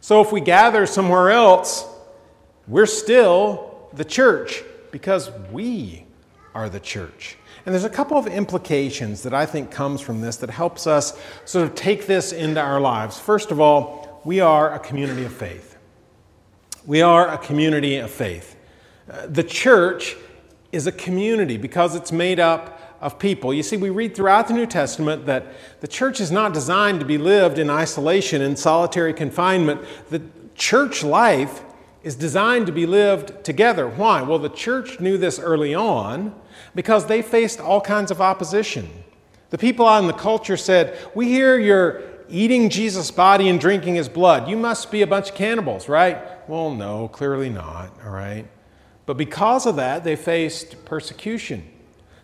So 0.01 0.23
if 0.23 0.33
we 0.33 0.41
gather 0.41 0.87
somewhere 0.87 1.31
else, 1.31 1.87
we're 2.67 2.87
still 2.87 3.91
the 3.93 4.07
church 4.07 4.63
because 4.91 5.31
we 5.53 6.07
are 6.55 6.71
the 6.71 6.81
church. 6.81 7.37
And 7.67 7.75
there's 7.75 7.85
a 7.85 7.91
couple 7.91 8.17
of 8.17 8.27
implications 8.27 9.25
that 9.25 9.35
I 9.35 9.45
think 9.45 9.71
comes 9.71 10.01
from 10.01 10.23
this 10.23 10.39
that 10.39 10.49
helps 10.49 10.87
us 10.87 11.21
sort 11.45 11.69
of 11.69 11.75
take 11.75 12.07
this 12.07 12.33
into 12.33 12.63
our 12.63 12.81
lives. 12.81 13.21
First 13.21 13.51
of 13.51 13.61
all, 13.61 14.23
we 14.25 14.41
are 14.41 14.73
a 14.73 14.79
community 14.79 15.27
of 15.27 15.35
faith. 15.35 15.78
We 16.87 17.03
are 17.03 17.29
a 17.29 17.39
community 17.39 17.97
of 17.97 18.11
faith. 18.11 18.57
Uh, 19.11 19.27
the 19.27 19.43
church 19.43 20.17
is 20.73 20.87
a 20.87 20.93
community 20.93 21.57
because 21.57 21.95
it's 21.95 22.13
made 22.13 22.41
up 22.41 22.81
of 23.01 23.19
people. 23.19 23.55
You 23.55 23.63
see, 23.63 23.77
we 23.77 23.91
read 23.91 24.15
throughout 24.15 24.49
the 24.49 24.55
New 24.55 24.67
Testament 24.67 25.27
that 25.27 25.47
the 25.81 25.89
church 25.89 26.21
is 26.21 26.31
not 26.31 26.53
designed 26.53 27.01
to 27.01 27.07
be 27.07 27.19
lived 27.19 27.59
in 27.59 27.71
isolation, 27.71 28.43
in 28.43 28.57
solitary 28.57 29.15
confinement. 29.15 29.83
The 30.11 30.23
church 30.55 31.05
life 31.05 31.63
is 32.03 32.17
designed 32.17 32.67
to 32.67 32.73
be 32.73 32.87
lived 32.87 33.45
together. 33.45 33.89
Why? 33.89 34.23
Well, 34.23 34.39
the 34.39 34.49
church 34.49 35.01
knew 35.01 35.17
this 35.17 35.39
early 35.39 35.75
on 35.75 36.35
because 36.75 37.07
they 37.07 37.23
faced 37.23 37.61
all 37.61 37.81
kinds 37.81 38.11
of 38.11 38.21
opposition. 38.21 38.89
The 39.51 39.59
people 39.59 39.87
out 39.87 40.01
in 40.01 40.07
the 40.07 40.13
culture 40.13 40.57
said, 40.57 40.99
We 41.15 41.29
hear 41.29 41.59
you're 41.59 42.03
eating 42.29 42.69
Jesus' 42.69 43.11
body 43.11 43.49
and 43.49 43.61
drinking 43.61 43.95
his 43.95 44.09
blood. 44.09 44.49
You 44.49 44.57
must 44.57 44.91
be 44.91 45.03
a 45.03 45.07
bunch 45.07 45.31
of 45.31 45.35
cannibals, 45.35 45.89
right? 45.89 46.19
Well, 46.49 46.71
no, 46.75 47.09
clearly 47.09 47.51
not, 47.51 47.93
all 48.05 48.11
right? 48.11 48.47
But 49.05 49.19
because 49.19 49.67
of 49.67 49.77
that, 49.77 50.03
they 50.03 50.17
faced 50.17 50.85
persecution. 50.87 51.63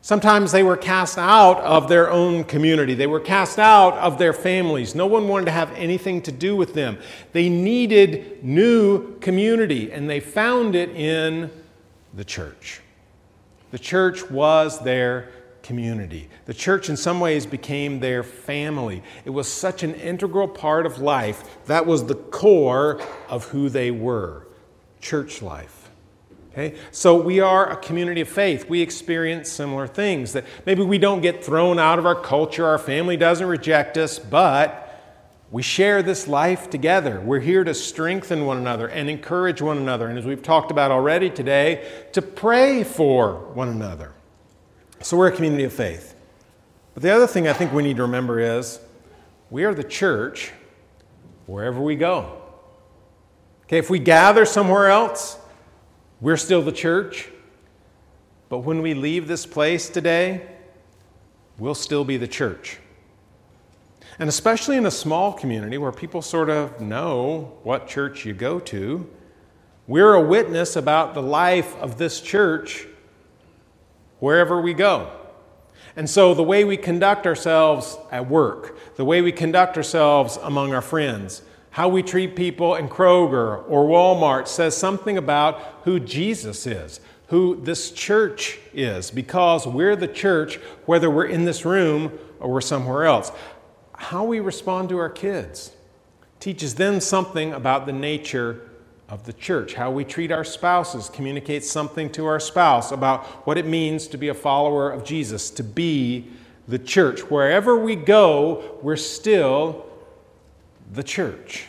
Sometimes 0.01 0.53
they 0.53 0.63
were 0.63 0.77
cast 0.77 1.17
out 1.17 1.59
of 1.61 1.89
their 1.89 2.11
own 2.11 2.45
community. 2.45 2.95
They 2.95 3.07
were 3.07 3.21
cast 3.21 3.59
out 3.59 3.95
of 3.95 4.19
their 4.19 4.33
families. 4.33 4.95
No 4.95 5.07
one 5.07 5.29
wanted 5.29 5.47
to 5.47 5.51
have 5.51 5.73
anything 5.73 6.21
to 6.23 6.33
do 6.33 6.57
with 6.57 6.75
them. 6.75 6.99
They 7.33 7.49
needed 7.49 8.45
new 8.45 9.19
community, 9.21 9.93
and 9.93 10.09
they 10.09 10.21
found 10.21 10.75
it 10.75 10.91
in 10.91 11.51
the 12.13 12.25
church. 12.25 12.81
The 13.71 13.79
church 13.79 14.31
was 14.31 14.79
their 14.81 15.31
community. 15.65 16.29
The 16.45 16.55
church, 16.55 16.89
in 16.89 16.97
some 16.97 17.19
ways, 17.19 17.47
became 17.47 17.99
their 17.99 18.23
family. 18.23 19.03
It 19.25 19.31
was 19.31 19.51
such 19.51 19.83
an 19.83 19.95
integral 19.95 20.47
part 20.47 20.87
of 20.87 20.99
life. 20.99 21.65
That 21.67 21.87
was 21.87 22.05
the 22.05 22.15
core 22.15 23.01
of 23.29 23.47
who 23.47 23.69
they 23.69 23.91
were 23.91 24.47
church 25.01 25.43
life. 25.43 25.91
Okay? 26.53 26.77
So 26.93 27.21
we 27.21 27.41
are 27.41 27.71
a 27.71 27.77
community 27.77 28.21
of 28.21 28.29
faith. 28.29 28.69
We 28.69 28.81
experience 28.81 29.51
similar 29.51 29.87
things 29.87 30.33
that 30.33 30.45
maybe 30.65 30.83
we 30.83 30.99
don't 30.99 31.21
get 31.21 31.45
thrown 31.45 31.79
out 31.79 31.99
of 31.99 32.07
our 32.07 32.15
culture, 32.15 32.65
our 32.65 32.79
family 32.79 33.17
doesn't 33.17 33.47
reject 33.47 33.99
us, 33.99 34.19
but 34.19 34.81
we 35.51 35.63
share 35.63 36.03
this 36.03 36.27
life 36.27 36.71
together. 36.71 37.21
We're 37.21 37.41
here 37.41 37.65
to 37.65 37.75
strengthen 37.75 38.47
one 38.47 38.57
another 38.57 38.89
and 38.89 39.11
encourage 39.11 39.61
one 39.61 39.79
another. 39.79 40.09
And 40.09 40.19
as 40.19 40.25
we've 40.25 40.43
talked 40.43 40.71
about 40.71 40.91
already 40.91 41.29
today, 41.29 41.89
to 42.13 42.23
pray 42.23 42.83
for 42.83 43.37
one 43.55 43.69
another. 43.69 44.13
So 45.05 45.19
we're 45.19 45.29
a 45.29 45.33
community 45.33 45.65
of 45.65 45.73
faith. 45.75 46.15
But 46.95 47.03
the 47.03 47.11
other 47.11 47.27
thing 47.27 47.47
I 47.47 47.53
think 47.53 47.75
we 47.75 47.83
need 47.83 47.97
to 47.97 48.03
remember 48.05 48.41
is 48.41 48.81
we 49.51 49.65
are 49.65 49.75
the 49.75 49.85
church 49.85 50.51
wherever 51.45 51.79
we 51.79 51.95
go. 51.95 52.41
Okay, 53.65 53.77
if 53.77 53.91
we 53.91 53.99
gather 53.99 54.47
somewhere 54.47 54.89
else, 54.89 55.37
we're 56.23 56.39
still 56.39 56.63
the 56.63 56.73
church. 56.73 57.29
But 58.49 58.61
when 58.61 58.81
we 58.81 58.95
leave 58.95 59.29
this 59.29 59.45
place 59.45 59.91
today, 59.91 60.49
we'll 61.59 61.75
still 61.75 62.07
be 62.07 62.17
the 62.17 62.27
church. 62.27 62.79
And 64.19 64.31
especially 64.31 64.79
in 64.79 64.87
a 64.87 64.91
small 64.91 65.35
community 65.35 65.77
where 65.77 65.93
people 65.93 66.23
sort 66.23 66.49
of 66.49 66.81
know 66.81 67.59
what 67.63 67.89
church 67.89 68.25
you 68.25 68.33
go 68.33 68.59
to, 68.61 69.07
we're 69.87 70.15
a 70.15 70.23
witness 70.23 70.77
about 70.77 71.13
the 71.13 71.21
life 71.21 71.77
of 71.77 71.99
this 71.99 72.23
church 72.23 72.87
wherever 74.19 74.61
we 74.61 74.75
go. 74.75 75.11
And 75.97 76.11
so, 76.11 76.35
the 76.35 76.43
way 76.43 76.65
we 76.65 76.77
conduct 76.77 77.27
ourselves 77.27 77.97
at 78.11 78.29
work, 78.29 78.77
the 78.97 79.05
way 79.05 79.23
we 79.23 79.31
conduct 79.31 79.77
ourselves 79.77 80.39
among 80.43 80.75
our 80.75 80.83
friends, 80.83 81.43
how 81.71 81.89
we 81.89 82.03
treat 82.03 82.35
people 82.37 82.75
in 82.75 82.89
Kroger 82.89 83.65
or 83.69 83.87
Walmart 83.87 84.49
says 84.49 84.77
something 84.77 85.19
about 85.19 85.61
who 85.85 86.01
Jesus 86.01 86.67
is, 86.67 87.01
who 87.29 87.61
this 87.63 87.91
church 87.91 88.59
is, 88.73 89.11
because 89.11 89.67
we're 89.67 89.97
the 89.97 90.09
church, 90.09 90.57
whether 90.87 91.09
we're 91.11 91.27
in 91.27 91.45
this 91.45 91.65
room 91.65 92.17
or 92.41 92.53
we're 92.53 92.61
somewhere 92.61 93.05
else. 93.05 93.31
How 93.97 94.25
we 94.25 94.41
respond 94.41 94.89
to 94.91 94.99
our 94.99 95.09
kids 95.09 95.73
teaches 96.41 96.75
them 96.75 97.01
something 97.01 97.53
about 97.53 97.87
the 97.87 97.93
nature 97.93 98.61
of 99.09 99.25
the 99.25 99.33
church. 99.33 99.75
How 99.75 99.91
we 99.91 100.05
treat 100.05 100.33
our 100.33 100.45
spouses 100.45 101.09
communicates 101.09 101.71
something 101.71 102.11
to 102.13 102.27
our 102.27 102.41
spouse 102.41 102.91
about 102.91 103.25
what 103.47 103.59
it 103.59 103.67
means 103.67 104.07
to 104.09 104.19
be 104.19 104.29
a 104.29 104.35
follower 104.35 104.91
of 104.91 105.05
Jesus, 105.05 105.51
to 105.51 105.63
be 105.63 106.29
the 106.67 106.79
church. 106.79 107.21
Wherever 107.31 107.77
we 107.79 107.97
go, 107.97 108.79
we're 108.83 108.97
still 108.97 109.87
the 110.93 111.03
church. 111.03 111.67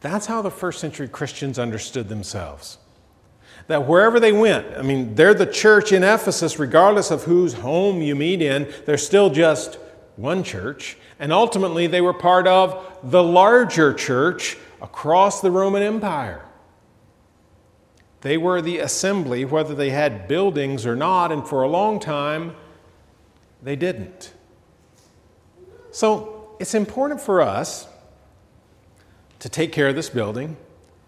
That's 0.00 0.26
how 0.26 0.42
the 0.42 0.50
first 0.50 0.80
century 0.80 1.08
Christians 1.08 1.58
understood 1.58 2.08
themselves. 2.08 2.78
That 3.66 3.86
wherever 3.86 4.20
they 4.20 4.32
went, 4.32 4.66
I 4.76 4.82
mean, 4.82 5.16
they're 5.16 5.34
the 5.34 5.44
church 5.44 5.92
in 5.92 6.04
Ephesus, 6.04 6.58
regardless 6.58 7.10
of 7.10 7.24
whose 7.24 7.54
home 7.54 8.00
you 8.00 8.14
meet 8.14 8.40
in, 8.40 8.72
they're 8.86 8.96
still 8.96 9.28
just 9.28 9.74
one 10.16 10.44
church. 10.44 10.96
And 11.18 11.32
ultimately, 11.32 11.88
they 11.88 12.00
were 12.00 12.14
part 12.14 12.46
of 12.46 12.98
the 13.02 13.22
larger 13.22 13.92
church 13.92 14.56
across 14.80 15.40
the 15.40 15.50
Roman 15.50 15.82
Empire. 15.82 16.44
They 18.20 18.36
were 18.36 18.60
the 18.60 18.78
assembly, 18.78 19.44
whether 19.44 19.74
they 19.74 19.90
had 19.90 20.26
buildings 20.26 20.84
or 20.86 20.96
not, 20.96 21.30
and 21.30 21.46
for 21.46 21.62
a 21.62 21.68
long 21.68 22.00
time, 22.00 22.54
they 23.62 23.76
didn't. 23.76 24.32
So 25.90 26.56
it's 26.58 26.74
important 26.74 27.20
for 27.20 27.40
us 27.40 27.86
to 29.38 29.48
take 29.48 29.72
care 29.72 29.88
of 29.88 29.94
this 29.94 30.10
building. 30.10 30.56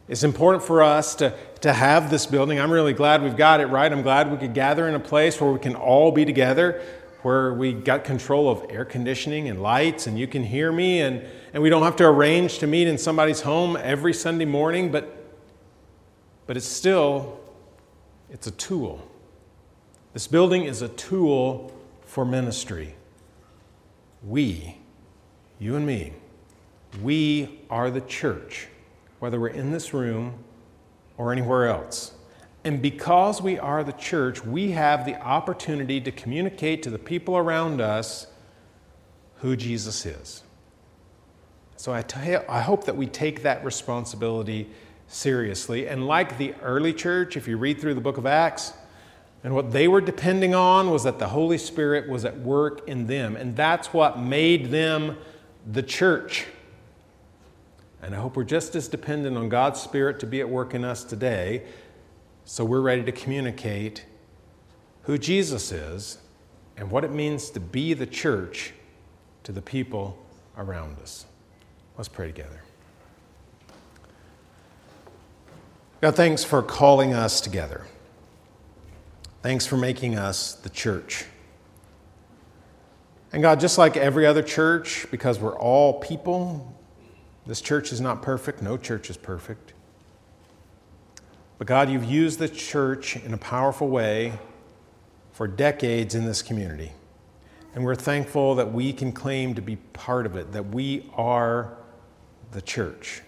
It's 0.09 0.25
important 0.25 0.65
for 0.65 0.83
us 0.83 1.15
to, 1.17 1.37
to 1.61 1.73
have 1.73 2.11
this 2.11 2.27
building. 2.27 2.59
I'm 2.59 2.73
really 2.73 2.93
glad 2.93 3.23
we've 3.23 3.37
got 3.37 3.61
it 3.61 3.67
right. 3.67 3.91
I'm 3.91 4.03
glad 4.03 4.31
we 4.31 4.37
could 4.37 4.55
gather 4.55 4.89
in 4.89 4.95
a 4.95 5.01
place 5.01 5.41
where 5.41 5.53
we 5.53 5.59
can 5.61 5.77
all 5.77 6.11
be 6.11 6.25
together, 6.25 6.83
where 7.23 7.53
we 7.53 7.73
got 7.73 8.05
control 8.05 8.51
of 8.51 8.65
air 8.71 8.85
conditioning 8.85 9.49
and 9.49 9.63
lights, 9.63 10.07
and 10.07 10.19
you 10.19 10.27
can 10.27 10.45
hear 10.45 10.73
me, 10.73 11.01
and, 11.01 11.25
and 11.53 11.63
we 11.63 11.71
don't 11.71 11.83
have 11.83 11.97
to 11.97 12.07
arrange 12.07 12.59
to 12.59 12.67
meet 12.67 12.89
in 12.89 12.99
somebody's 12.99 13.43
home 13.43 13.77
every 13.81 14.15
Sunday 14.15 14.45
morning, 14.45 14.91
but, 14.91 15.33
but 16.47 16.57
it's 16.57 16.67
still, 16.67 17.41
it's 18.31 18.47
a 18.47 18.53
tool. 18.53 19.07
This 20.13 20.27
building 20.27 20.65
is 20.65 20.83
a 20.83 20.89
tool 20.89 21.73
for 22.03 22.25
ministry. 22.25 22.95
We, 24.23 24.79
you 25.59 25.77
and 25.77 25.87
me, 25.87 26.15
we 27.03 27.61
are 27.71 27.91
the 27.91 28.01
church 28.01 28.69
whether 29.21 29.39
we're 29.39 29.49
in 29.49 29.71
this 29.71 29.95
room 29.95 30.35
or 31.17 31.31
anywhere 31.31 31.69
else. 31.69 32.13
And 32.65 32.83
because 32.83 33.41
we 33.41 33.59
are 33.59 33.83
the 33.83 33.93
church, 33.93 34.45
we 34.45 34.73
have 34.73 35.07
the 35.07 35.17
opportunity 35.21 36.01
to 36.01 36.13
communicate 36.13 36.83
to 36.83 36.91
the 36.91 36.99
people 36.99 37.37
around 37.37 37.81
us 37.81 38.27
who 39.37 39.57
Jesus 39.57 40.05
is. 40.05 40.43
So 41.77 41.95
I, 41.95 42.03
t- 42.03 42.37
I 42.37 42.61
hope 42.61 42.85
that 42.85 42.97
we 42.97 43.07
take 43.07 43.43
that 43.43 43.65
responsibility 43.65 44.69
seriously. 45.09 45.89
And 45.89 46.07
like 46.07 46.37
the 46.37 46.55
early 46.63 46.93
church, 46.93 47.37
if 47.37 47.49
you 47.49 47.57
read 47.57 47.81
through 47.81 47.95
the 47.95 48.03
book 48.03 48.19
of 48.19 48.27
Acts, 48.27 48.75
and 49.43 49.55
what 49.55 49.73
they 49.73 49.89
were 49.89 50.03
depending 50.03 50.55
on 50.55 50.91
was 50.91 51.05
that 51.05 51.19
the 51.19 51.29
Holy 51.29 51.57
Spirit 51.57 52.09
was 52.09 52.27
at 52.27 52.39
work 52.41 52.87
in 52.87 53.07
them. 53.07 53.37
And 53.37 53.57
that's 53.57 53.93
what 53.95 54.19
made 54.19 54.67
them 54.67 55.17
the 55.67 55.83
church. 55.83 56.47
And 58.03 58.15
I 58.15 58.19
hope 58.19 58.37
we're 58.37 58.45
just 58.45 58.77
as 58.77 58.89
dependent 58.89 59.39
on 59.39 59.49
God's 59.49 59.81
Spirit 59.81 60.21
to 60.21 60.27
be 60.27 60.41
at 60.41 60.49
work 60.49 60.75
in 60.75 60.85
us 60.85 61.05
today, 61.05 61.63
so 62.45 62.65
we're 62.65 62.81
ready 62.81 63.03
to 63.05 63.13
communicate 63.13 64.05
who 65.03 65.19
Jesus 65.19 65.73
is 65.73 66.19
and 66.77 66.91
what 66.91 67.05
it 67.05 67.13
means 67.13 67.51
to 67.51 67.61
be 67.61 67.95
the 67.95 68.07
church 68.07 68.73
to 69.45 69.53
the 69.53 69.63
people 69.63 70.19
around 70.57 70.99
us. 70.99 71.27
Let's 71.97 72.09
pray 72.09 72.27
together. 72.27 72.63
God, 76.01 76.17
thanks 76.17 76.45
for 76.45 76.63
calling 76.63 77.13
us 77.13 77.41
together. 77.41 77.87
Thanks 79.43 79.67
for 79.67 79.77
making 79.77 80.17
us 80.17 80.55
the 80.55 80.71
church. 80.71 81.27
And 83.33 83.43
God, 83.43 83.61
just 83.61 83.79
like 83.79 83.97
every 83.97 84.27
other 84.27 84.43
church, 84.43 85.07
because 85.11 85.39
we're 85.39 85.59
all 85.59 86.01
people, 86.01 86.75
this 87.47 87.61
church 87.61 87.93
is 87.93 88.01
not 88.01 88.23
perfect. 88.23 88.61
No 88.63 88.77
church 88.77 89.11
is 89.11 89.17
perfect. 89.17 89.73
But 91.61 91.67
God, 91.67 91.91
you've 91.91 92.07
used 92.07 92.39
the 92.39 92.49
church 92.49 93.17
in 93.17 93.35
a 93.35 93.37
powerful 93.37 93.87
way 93.87 94.33
for 95.31 95.47
decades 95.47 96.15
in 96.15 96.25
this 96.25 96.41
community. 96.41 96.93
And 97.75 97.85
we're 97.85 97.97
thankful 97.97 98.55
that 98.55 98.73
we 98.73 98.95
can 98.95 99.13
claim 99.13 99.55
to 99.57 99.61
be 99.61 99.77
part 99.77 100.25
of 100.25 100.37
it, 100.37 100.53
that 100.53 100.69
we 100.69 101.11
are 101.19 101.77
the 102.53 102.63
church. 102.63 103.21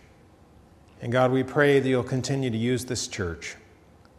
And 1.03 1.13
God, 1.13 1.31
we 1.31 1.43
pray 1.43 1.79
that 1.79 1.87
you'll 1.87 2.03
continue 2.03 2.49
to 2.49 2.57
use 2.57 2.87
this 2.87 3.07
church 3.07 3.57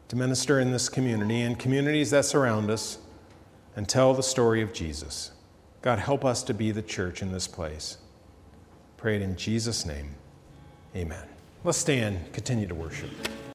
to 0.09 0.15
minister 0.15 0.59
in 0.59 0.71
this 0.71 0.89
community 0.89 1.41
and 1.41 1.57
communities 1.57 2.11
that 2.11 2.25
surround 2.25 2.69
us 2.69 2.99
and 3.75 3.89
tell 3.89 4.13
the 4.13 4.21
story 4.21 4.61
of 4.61 4.73
Jesus. 4.73 5.31
God, 5.81 5.97
help 5.97 6.23
us 6.23 6.43
to 6.43 6.53
be 6.53 6.69
the 6.69 6.83
church 6.83 7.23
in 7.23 7.31
this 7.31 7.47
place. 7.47 7.97
Pray 8.95 9.15
it 9.15 9.23
in 9.23 9.35
Jesus' 9.35 9.87
name. 9.87 10.13
Amen. 10.95 11.27
Let's 11.63 11.79
stand, 11.79 12.31
continue 12.31 12.67
to 12.67 12.75
worship. 12.75 13.09